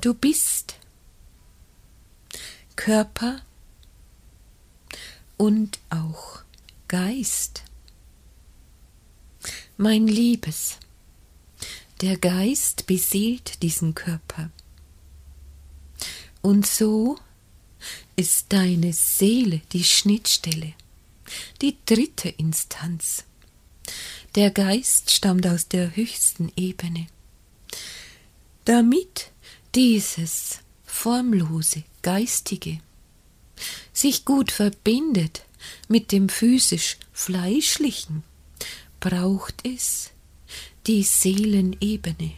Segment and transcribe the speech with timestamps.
[0.00, 0.76] Du bist
[2.74, 3.42] Körper
[5.36, 6.38] und auch
[6.88, 7.64] Geist.
[9.76, 10.78] Mein Liebes,
[12.00, 14.48] der Geist beseelt diesen Körper.
[16.40, 17.18] Und so
[18.16, 20.72] ist deine Seele die Schnittstelle,
[21.60, 23.24] die dritte Instanz.
[24.34, 27.06] Der Geist stammt aus der höchsten Ebene.
[28.64, 29.30] Damit
[29.74, 32.80] dieses formlose, geistige
[33.92, 35.42] sich gut verbindet
[35.88, 38.22] mit dem physisch fleischlichen,
[38.98, 40.10] braucht es
[40.86, 42.32] die Seelenebene.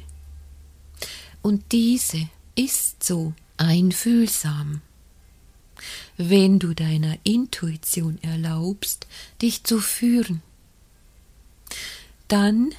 [1.41, 4.83] Und diese ist so einfühlsam.
[6.17, 9.07] Wenn du deiner Intuition erlaubst,
[9.41, 10.43] dich zu führen,
[12.29, 12.75] dann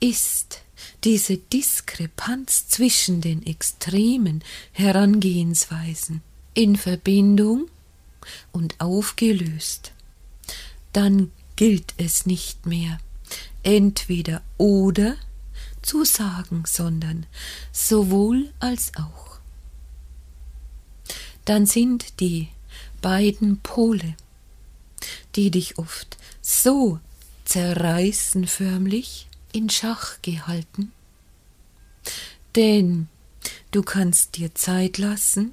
[0.00, 0.62] ist
[1.08, 6.20] diese Diskrepanz zwischen den extremen Herangehensweisen
[6.52, 7.70] in Verbindung
[8.52, 9.92] und aufgelöst.
[10.92, 12.98] Dann gilt es nicht mehr
[13.62, 15.16] entweder oder
[15.80, 17.24] zu sagen, sondern
[17.72, 19.38] sowohl als auch.
[21.46, 22.48] Dann sind die
[23.00, 24.14] beiden Pole,
[25.36, 27.00] die dich oft so
[27.46, 30.92] zerreißen förmlich, in Schach gehalten.
[32.56, 33.08] Denn
[33.70, 35.52] du kannst dir Zeit lassen,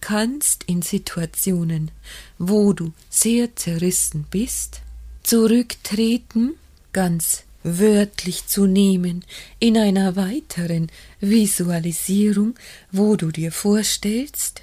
[0.00, 1.90] kannst in Situationen,
[2.38, 4.82] wo du sehr zerrissen bist,
[5.22, 6.54] zurücktreten,
[6.92, 9.24] ganz wörtlich zu nehmen,
[9.58, 12.54] in einer weiteren Visualisierung,
[12.92, 14.62] wo du dir vorstellst,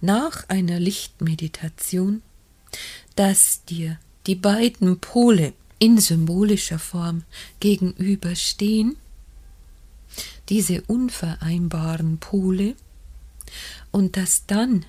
[0.00, 2.22] nach einer Lichtmeditation,
[3.14, 7.22] dass dir die beiden Pole in symbolischer Form
[7.60, 8.96] gegenüberstehen,
[10.48, 12.74] diese unvereinbaren Pole,
[13.90, 14.84] und dass dann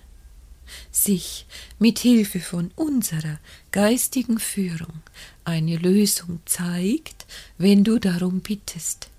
[0.92, 1.46] sich
[1.78, 3.40] mit Hilfe von unserer
[3.72, 5.02] geistigen Führung
[5.44, 7.28] eine Lösung zeigt,
[7.58, 9.10] wenn du darum bittest.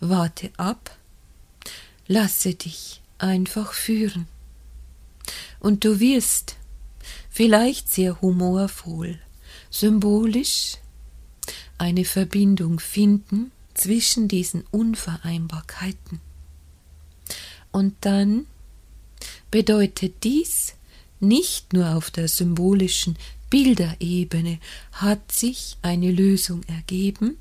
[0.00, 0.96] Warte ab,
[2.06, 4.26] lasse dich einfach führen.
[5.60, 6.56] Und du wirst,
[7.30, 9.18] vielleicht sehr humorvoll,
[9.70, 10.78] symbolisch,
[11.78, 16.20] eine Verbindung finden zwischen diesen Unvereinbarkeiten.
[17.72, 18.46] Und dann
[19.50, 20.74] bedeutet dies
[21.20, 23.16] nicht nur auf der symbolischen
[23.50, 24.58] Bilderebene
[24.92, 27.38] hat sich eine Lösung ergeben,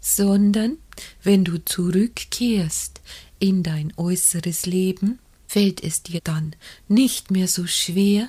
[0.00, 0.78] sondern
[1.22, 3.00] wenn du zurückkehrst
[3.38, 6.54] in dein äußeres Leben, fällt es dir dann
[6.88, 8.28] nicht mehr so schwer,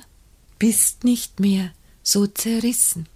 [0.58, 1.72] bist nicht mehr
[2.02, 3.06] so zerrissen,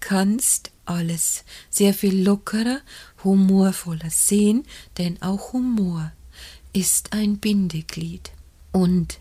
[0.00, 2.80] kannst alles sehr viel lockerer,
[3.24, 4.64] humorvoller sehen,
[4.96, 6.12] denn auch Humor
[6.72, 8.30] ist ein Bindeglied.
[8.72, 9.18] Und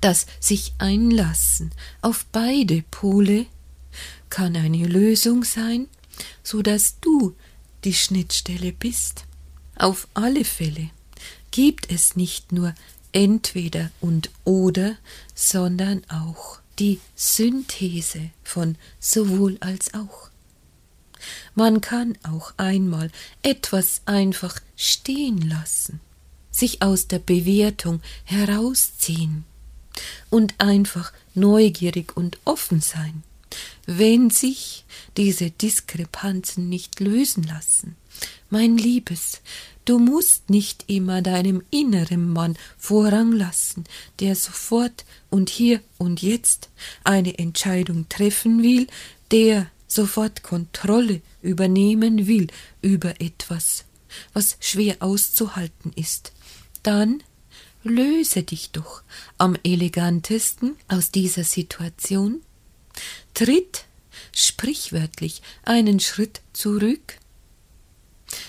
[0.00, 1.70] das sich einlassen
[2.02, 3.46] auf beide Pole
[4.28, 5.88] kann eine Lösung sein,
[6.42, 7.34] so dass du
[7.84, 9.24] die Schnittstelle bist.
[9.76, 10.90] Auf alle Fälle
[11.50, 12.74] gibt es nicht nur
[13.12, 14.96] entweder und oder,
[15.34, 20.30] sondern auch die Synthese von sowohl als auch.
[21.54, 23.10] Man kann auch einmal
[23.42, 26.00] etwas einfach stehen lassen
[26.54, 29.44] sich aus der Bewertung herausziehen
[30.30, 33.22] und einfach neugierig und offen sein,
[33.86, 34.84] wenn sich
[35.16, 37.96] diese Diskrepanzen nicht lösen lassen.
[38.50, 39.40] Mein Liebes,
[39.84, 43.84] du musst nicht immer deinem inneren Mann Vorrang lassen,
[44.20, 46.68] der sofort und hier und jetzt
[47.02, 48.86] eine Entscheidung treffen will,
[49.32, 52.48] der sofort Kontrolle übernehmen will
[52.82, 53.84] über etwas,
[54.32, 56.32] was schwer auszuhalten ist.
[56.82, 57.22] Dann
[57.82, 59.02] löse dich doch
[59.38, 62.42] am elegantesten aus dieser Situation,
[63.34, 63.84] tritt
[64.32, 67.18] sprichwörtlich einen Schritt zurück,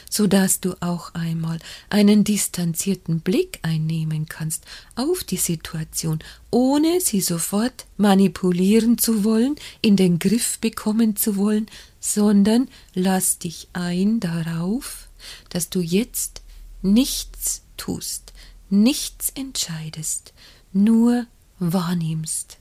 [0.09, 1.59] so dass du auch einmal
[1.89, 4.65] einen distanzierten Blick einnehmen kannst
[4.95, 6.19] auf die Situation,
[6.51, 11.67] ohne sie sofort manipulieren zu wollen, in den Griff bekommen zu wollen,
[11.99, 15.09] sondern lass dich ein darauf,
[15.49, 16.41] dass du jetzt
[16.81, 18.33] nichts tust,
[18.69, 20.33] nichts entscheidest,
[20.71, 21.25] nur
[21.59, 22.57] wahrnimmst,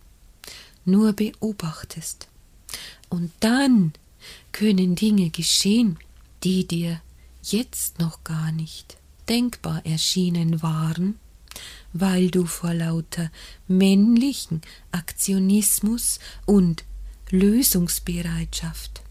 [0.85, 2.29] nur beobachtest.
[3.09, 3.93] Und dann
[4.53, 5.99] können Dinge geschehen,
[6.43, 7.01] die dir
[7.53, 8.97] jetzt noch gar nicht
[9.29, 11.19] denkbar erschienen waren,
[11.93, 13.31] weil du vor lauter
[13.69, 14.63] männlichen
[14.93, 16.85] Aktionismus und
[17.31, 19.03] Lösungsbereitschaft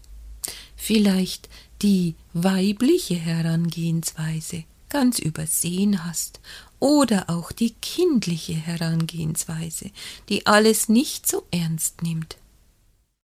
[0.76, 1.48] vielleicht
[1.82, 6.40] die weibliche Herangehensweise ganz übersehen hast,
[6.78, 9.90] oder auch die kindliche Herangehensweise,
[10.28, 12.36] die alles nicht so ernst nimmt.